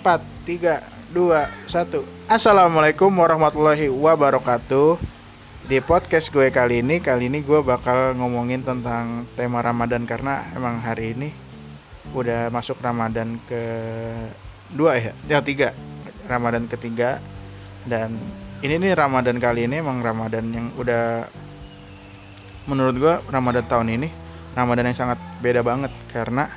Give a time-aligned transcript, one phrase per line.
[0.00, 0.16] 4,
[0.48, 0.80] 3,
[1.12, 4.96] 2, 1 Assalamualaikum warahmatullahi wabarakatuh.
[5.68, 10.80] Di podcast gue kali ini Kali ini gue bakal ngomongin tentang tema Ramadan Karena emang
[10.80, 11.28] hari ini
[12.16, 13.60] Udah masuk Ramadan ke
[14.72, 15.68] dua ya Yang tiga.
[16.24, 17.20] Ramadan ketiga.
[17.84, 18.16] Dan
[18.64, 21.28] ini nih Ramadan kali ini emang Ramadan yang udah
[22.72, 24.08] Menurut gue Ramadan tahun ini
[24.56, 26.48] Ramadan yang sangat beda banget Karena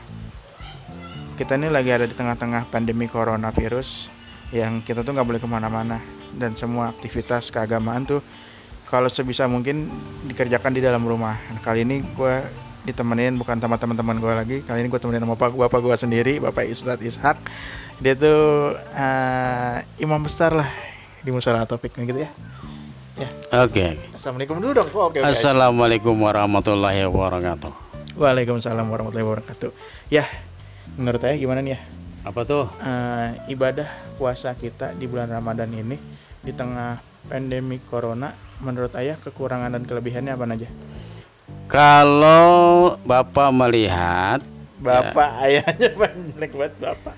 [1.44, 4.08] kita ini lagi ada di tengah-tengah pandemi coronavirus
[4.56, 6.00] yang kita tuh nggak boleh ke mana-mana
[6.40, 8.24] dan semua aktivitas keagamaan tuh
[8.88, 9.92] kalau sebisa mungkin
[10.24, 11.36] dikerjakan di dalam rumah.
[11.52, 12.48] Nah, kali ini gue
[12.88, 14.58] ditemenin bukan sama teman-teman gue lagi.
[14.64, 17.36] Kali ini gue temenin sama bapak, bapak gue sendiri, bapak Ustadz Ishak.
[18.00, 20.72] Dia tuh uh, imam besar lah
[21.20, 22.32] di musola topik gitu ya.
[23.20, 23.28] Ya.
[23.68, 23.84] Oke.
[23.84, 23.92] Okay.
[24.16, 24.90] Assalamualaikum dulu dong.
[24.96, 25.36] Oh, okay, okay.
[25.36, 27.84] Assalamualaikum warahmatullahi wabarakatuh.
[28.16, 29.76] Waalaikumsalam warahmatullahi wabarakatuh.
[30.08, 30.24] Ya,
[30.98, 31.80] menurut saya gimana nih ya?
[32.24, 32.66] Apa tuh?
[32.80, 36.00] Uh, ibadah puasa kita di bulan Ramadan ini
[36.44, 38.32] di tengah pandemi corona
[38.64, 40.70] menurut ayah kekurangan dan kelebihannya apa aja?
[41.68, 44.40] Kalau bapak melihat
[44.84, 47.16] bapak ya, ayahnya banyak banget bapak.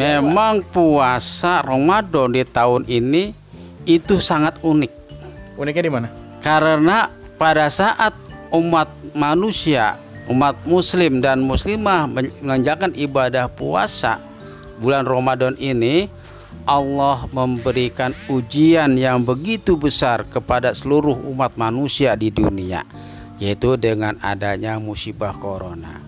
[0.00, 3.36] Memang puasa Ramadan di tahun ini
[3.84, 4.92] itu sangat unik.
[5.60, 6.08] Uniknya di mana?
[6.40, 8.16] Karena pada saat
[8.48, 12.06] umat manusia umat muslim dan muslimah
[12.42, 14.22] menjalankan ibadah puasa
[14.78, 16.06] bulan Ramadan ini
[16.62, 22.86] Allah memberikan ujian yang begitu besar kepada seluruh umat manusia di dunia
[23.42, 25.98] yaitu dengan adanya musibah corona.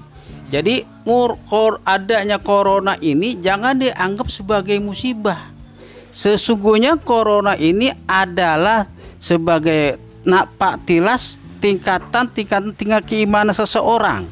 [0.55, 5.51] Jadi murkor adanya corona ini jangan dianggap sebagai musibah.
[6.15, 8.87] Sesungguhnya corona ini adalah
[9.19, 14.29] sebagai napak tilas tingkatan tingkatan tingkat keimanan seseorang.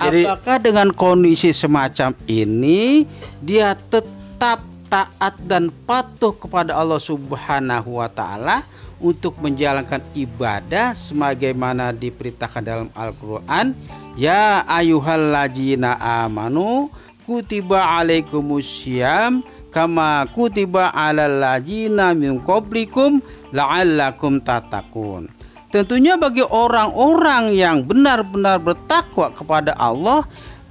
[0.00, 3.04] Jadi, Apakah dengan kondisi semacam ini
[3.44, 8.64] dia tetap taat dan patuh kepada Allah Subhanahu wa taala
[8.96, 13.76] untuk menjalankan ibadah sebagaimana diperintahkan dalam Al-Qur'an,
[14.16, 16.88] ya ayyuhalladzina amanu
[17.28, 23.20] kutiba alaikumusiyam kama kutiba alal ladzina min qablikum
[23.52, 25.35] la'allakum tatakun.
[25.66, 30.22] Tentunya bagi orang-orang yang benar-benar bertakwa kepada Allah,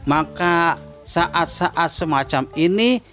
[0.07, 3.03] maka saat-saat semacam ini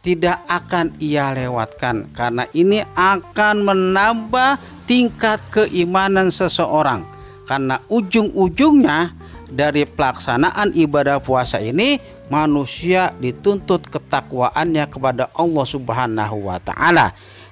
[0.00, 4.56] tidak akan ia lewatkan karena ini akan menambah
[4.88, 7.04] tingkat keimanan seseorang.
[7.44, 9.12] Karena ujung-ujungnya
[9.50, 11.98] dari pelaksanaan ibadah puasa ini
[12.30, 17.10] manusia dituntut ketakwaannya kepada Allah Subhanahu wa taala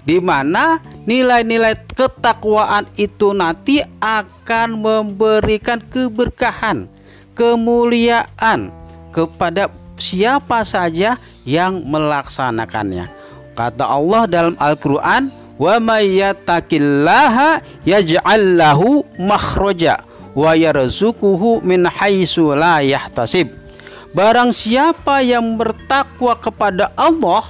[0.08, 6.88] di mana nilai-nilai ketakwaan itu nanti akan memberikan keberkahan,
[7.36, 8.72] kemuliaan
[9.12, 9.68] kepada
[10.00, 13.12] siapa saja yang melaksanakannya.
[13.52, 15.28] Kata Allah dalam Al-Qur'an,
[15.60, 20.00] "Wa may yattaqillaha yaj'al lahu makhraja
[20.32, 23.52] wa yarzuquhu min haitsu la yahtasib."
[24.16, 27.44] Barang siapa yang bertakwa kepada Allah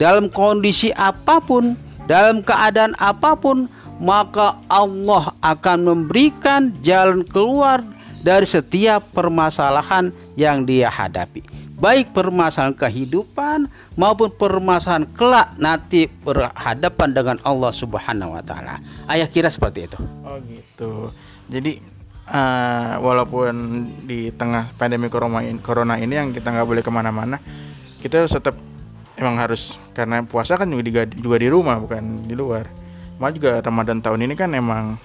[0.00, 3.70] dalam kondisi apa pun, dalam keadaan apa pun,
[4.02, 7.86] maka Allah akan memberikan jalan keluar
[8.26, 11.46] dari setiap permasalahan yang dia hadapi.
[11.78, 18.82] Baik permasalahan kehidupan maupun permasalahan kelak nanti berhadapan dengan Allah Subhanahu wa taala.
[19.06, 19.98] Ayah kira seperti itu.
[20.26, 21.14] Oh gitu.
[21.46, 21.78] Jadi
[22.26, 23.54] uh, walaupun
[24.02, 25.06] di tengah pandemi
[25.62, 27.40] corona ini yang kita nggak boleh ke mana-mana,
[28.02, 28.58] kita tetap
[29.20, 32.64] emang harus karena puasa kan juga di, juga di rumah bukan di luar.
[33.20, 34.96] Malah juga Ramadan tahun ini kan emang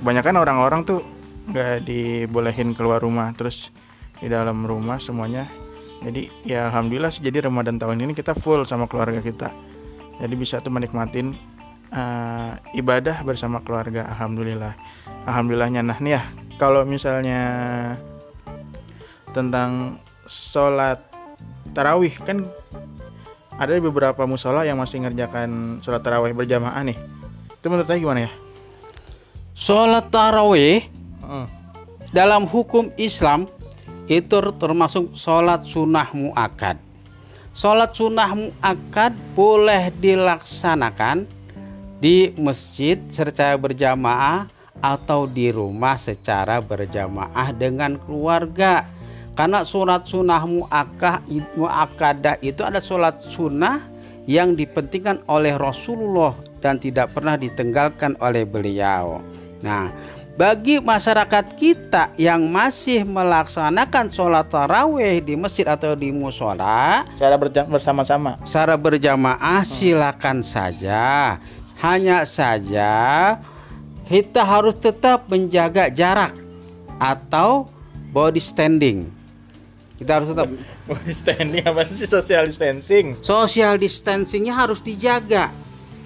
[0.00, 1.04] kebanyakan orang-orang tuh
[1.52, 3.68] nggak dibolehin keluar rumah terus
[4.16, 5.44] di dalam rumah semuanya.
[6.00, 9.52] Jadi ya alhamdulillah sih jadi Ramadan tahun ini kita full sama keluarga kita.
[10.18, 11.36] Jadi bisa tuh menikmatin
[11.92, 14.72] uh, ibadah bersama keluarga alhamdulillah.
[15.28, 16.22] Alhamdulillahnya nah nih ya
[16.56, 17.42] kalau misalnya
[19.36, 21.04] tentang sholat
[21.76, 22.48] tarawih kan
[23.58, 26.98] ada beberapa musola yang masih ngerjakan sholat tarawih berjamaah nih.
[27.58, 28.32] Itu menurut saya gimana ya?
[29.58, 30.86] Sholat tarawih
[31.20, 31.46] hmm.
[32.14, 33.50] dalam hukum Islam
[34.08, 36.80] itu termasuk sholat sunnah muakad
[37.52, 41.28] sholat sunnah muakad boleh dilaksanakan
[41.98, 44.46] di masjid secara berjamaah
[44.78, 48.86] atau di rumah secara berjamaah dengan keluarga
[49.38, 51.22] karena surat sunnah muakkah
[51.54, 53.78] muakkadah itu ada sholat sunnah
[54.26, 59.22] yang dipentingkan oleh Rasulullah dan tidak pernah ditinggalkan oleh beliau.
[59.62, 59.94] Nah,
[60.34, 67.66] bagi masyarakat kita yang masih melaksanakan sholat taraweh di masjid atau di musola Cara berja-
[67.70, 68.42] bersama-sama.
[68.42, 71.38] secara berjamaah silakan saja.
[71.78, 72.90] Hanya saja
[74.10, 76.34] kita harus tetap menjaga jarak
[76.98, 77.70] atau
[78.10, 79.17] body standing.
[79.98, 80.46] Kita harus tetap
[81.26, 83.18] standing apa sih social distancing?
[83.20, 85.50] social distancingnya harus dijaga.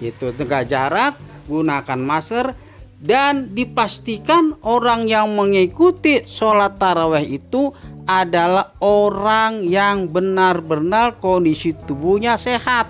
[0.01, 2.57] Gitu, tegak jarak, gunakan masker
[3.03, 7.75] dan dipastikan orang yang mengikuti sholat taraweh itu
[8.07, 12.87] adalah orang yang benar-benar kondisi tubuhnya sehat.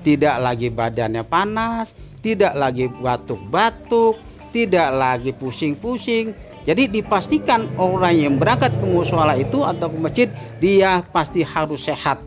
[0.00, 1.92] Tidak lagi badannya panas,
[2.22, 4.16] tidak lagi batuk-batuk,
[4.54, 6.49] tidak lagi pusing-pusing.
[6.68, 10.28] Jadi dipastikan orang yang berangkat ke musola itu atau ke masjid
[10.60, 12.20] dia pasti harus sehat.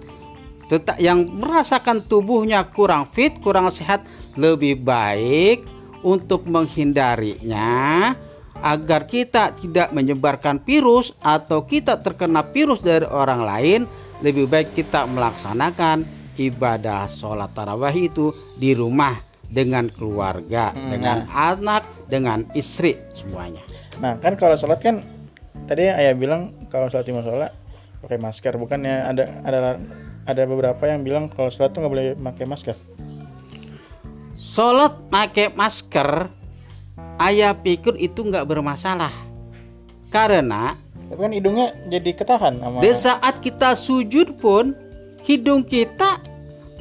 [0.66, 5.62] Tetap yang merasakan tubuhnya kurang fit, kurang sehat lebih baik
[6.02, 8.14] untuk menghindarinya
[8.64, 13.82] agar kita tidak menyebarkan virus atau kita terkena virus dari orang lain
[14.24, 16.08] lebih baik kita melaksanakan
[16.40, 19.20] ibadah sholat tarawih itu di rumah
[19.52, 25.04] dengan keluarga dengan anak dengan istri semuanya Nah kan kalau sholat kan
[25.70, 27.50] tadi ayah bilang kalau sholat di musola
[28.04, 29.60] pakai masker bukannya ada ada
[30.24, 32.76] ada beberapa yang bilang kalau sholat tuh nggak boleh pakai masker.
[34.36, 36.28] sholat pakai masker
[37.22, 39.14] ayah pikir itu nggak bermasalah
[40.12, 40.76] karena
[41.10, 42.82] Tapi kan hidungnya jadi ketahan sama.
[42.82, 44.74] di saat kita sujud pun
[45.24, 46.20] hidung kita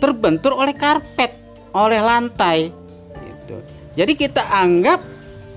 [0.01, 1.31] terbentur oleh karpet
[1.77, 2.73] oleh lantai
[3.21, 3.57] gitu.
[3.95, 5.12] jadi kita anggap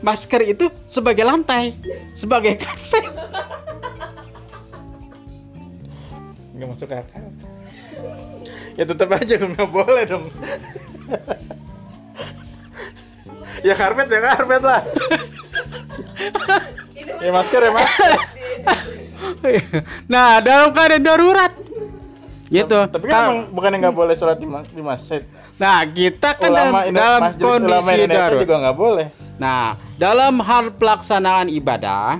[0.06, 1.74] masker itu sebagai lantai
[2.13, 3.06] sebagai karpet
[6.56, 7.25] nggak masuk akal.
[8.78, 10.24] ya tetap aja nggak boleh dong.
[13.60, 14.81] ya karpet ya karpet lah.
[17.19, 18.12] ya masker ya masker.
[20.08, 21.51] nah dalam keadaan darurat
[22.46, 25.28] gitu Tapi kan emang bukannya nggak boleh sholat di, mas- di masjid.
[25.58, 29.08] nah kita kan dalam, Ulama Indo- dalam Majelis Ulama kondisi Indonesia darurat juga nggak boleh.
[29.36, 32.20] Nah, dalam hal pelaksanaan ibadah,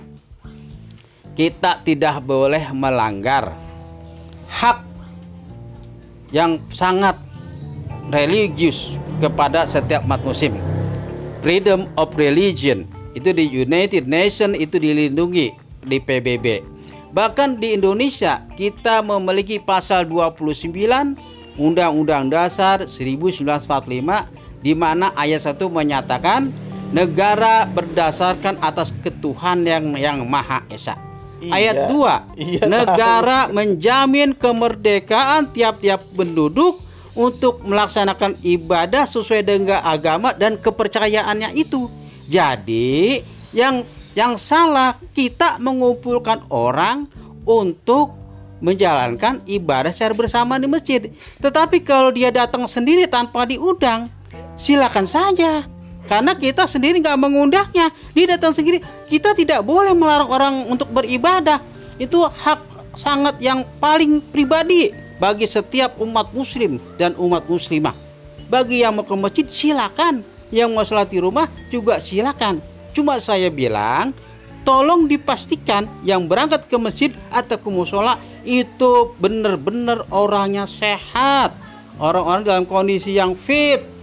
[1.36, 3.52] kita tidak boleh melanggar
[4.48, 4.80] hak
[6.32, 7.20] yang sangat
[8.08, 10.56] religius kepada setiap umat muslim.
[11.44, 15.52] Freedom of religion itu di United Nations itu dilindungi
[15.84, 16.64] di PBB.
[17.12, 20.72] Bahkan di Indonesia kita memiliki pasal 29
[21.56, 23.48] Undang-Undang Dasar 1945
[24.60, 26.52] di mana ayat 1 menyatakan
[26.94, 30.98] negara berdasarkan atas ketuhan yang yang Maha Esa.
[31.42, 31.52] Iya.
[31.52, 36.80] Ayat 2 Iya, negara menjamin kemerdekaan tiap-tiap penduduk
[37.16, 41.88] untuk melaksanakan ibadah sesuai dengan agama dan kepercayaannya itu.
[42.28, 43.22] Jadi,
[43.56, 47.08] yang yang salah kita mengumpulkan orang
[47.44, 48.16] untuk
[48.64, 51.12] menjalankan ibadah secara bersama di masjid.
[51.44, 54.08] Tetapi kalau dia datang sendiri tanpa diundang,
[54.56, 55.75] silakan saja.
[56.06, 58.82] Karena kita sendiri nggak mengundangnya, dia datang sendiri.
[59.10, 61.58] Kita tidak boleh melarang orang untuk beribadah.
[61.98, 67.96] Itu hak sangat yang paling pribadi bagi setiap umat muslim dan umat muslimah.
[68.46, 70.22] Bagi yang mau ke masjid silakan,
[70.54, 72.62] yang mau sholat di rumah juga silakan.
[72.94, 74.14] Cuma saya bilang,
[74.62, 81.58] tolong dipastikan yang berangkat ke masjid atau ke musola itu benar-benar orangnya sehat,
[81.98, 83.95] orang-orang dalam kondisi yang fit,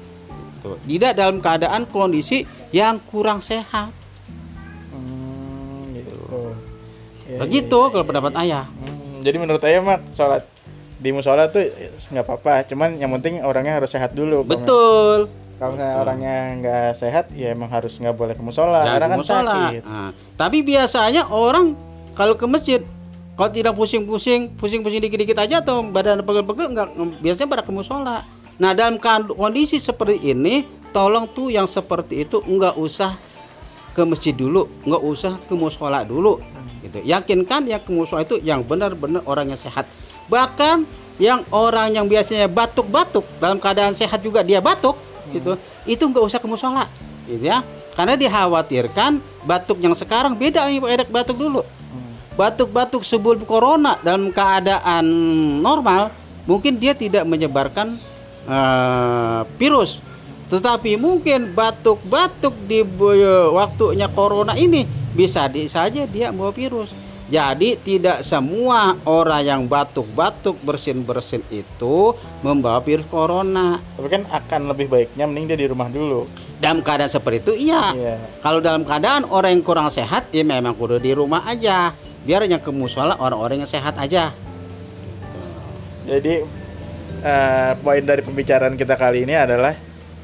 [0.63, 3.91] Tuh, tidak dalam keadaan kondisi yang kurang sehat.
[4.95, 6.55] Hmm, gitu.
[7.27, 8.71] Ya, Begitu kalau pendapat ayah.
[8.71, 10.47] Hmm, jadi menurut saya mah sholat
[11.03, 11.67] di musola tuh
[12.15, 14.47] nggak apa-apa, cuman yang penting orangnya harus sehat dulu.
[14.47, 15.27] Betul.
[15.59, 19.55] Kalau misalnya orangnya nggak sehat, ya emang harus nggak boleh ke musola karena kan musola.
[19.71, 19.83] sakit.
[19.87, 21.75] Nah, tapi biasanya orang
[22.15, 22.83] kalau ke masjid
[23.35, 26.89] kalau tidak pusing-pusing, pusing-pusing dikit-dikit aja atau badan pegel-pegel nggak
[27.19, 28.23] biasanya pada ke musola.
[28.61, 33.17] Nah, dalam kan- kondisi seperti ini, tolong tuh yang seperti itu nggak usah
[33.93, 36.41] ke masjid dulu, nggak usah ke musola dulu.
[36.83, 37.01] Gitu.
[37.07, 39.87] Yakinkan yang ke musola itu yang benar-benar orang yang sehat.
[40.29, 40.85] Bahkan
[41.21, 44.97] yang orang yang biasanya batuk-batuk dalam keadaan sehat juga dia batuk,
[45.31, 45.57] gitu.
[45.85, 46.89] Itu nggak usah ke musola,
[47.29, 47.61] gitu ya.
[47.93, 50.81] Karena dikhawatirkan batuk yang sekarang beda yang
[51.13, 51.61] batuk dulu.
[52.33, 55.05] Batuk-batuk sebelum corona dalam keadaan
[55.61, 56.09] normal
[56.49, 58.01] mungkin dia tidak menyebarkan
[58.47, 60.03] eh, virus.
[60.53, 64.85] Tetapi mungkin batuk-batuk di bo- waktunya corona ini
[65.17, 66.93] bisa di, saja dia membawa virus.
[67.33, 72.13] Jadi tidak semua orang yang batuk-batuk bersin-bersin itu
[72.45, 73.81] membawa virus corona.
[73.97, 76.29] Tapi kan akan lebih baiknya mending dia di rumah dulu.
[76.63, 77.91] dalam keadaan seperti itu iya.
[77.91, 78.15] Iya.
[78.39, 81.91] Kalau dalam keadaan orang yang kurang sehat ya memang kudu di rumah aja.
[82.23, 84.31] Biar yang ke musola orang-orang yang sehat aja.
[86.07, 86.47] Jadi
[87.21, 89.77] eh, poin dari pembicaraan kita kali ini adalah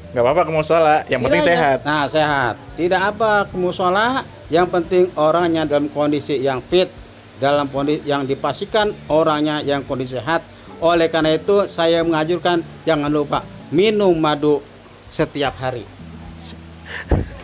[0.09, 1.77] nggak apa-apa ke musola, yang penting Tidak, sehat.
[1.85, 2.53] Nah, sehat.
[2.73, 6.89] Tidak apa ke musola, yang penting orangnya dalam kondisi yang fit,
[7.37, 10.41] dalam kondisi yang dipastikan orangnya yang kondisi sehat.
[10.81, 14.65] Oleh karena itu saya mengajukan jangan lupa minum madu
[15.13, 15.85] setiap hari.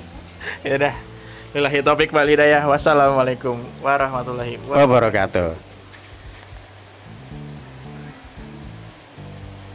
[0.65, 0.95] Ya udah.
[1.53, 2.65] Lillahi topik wal hidayah.
[2.65, 4.81] Wassalamualaikum warahmatullahi wabarakatuh.
[4.81, 5.74] Wabarakatuh.